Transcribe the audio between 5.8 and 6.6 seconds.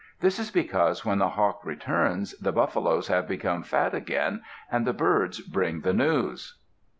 the news.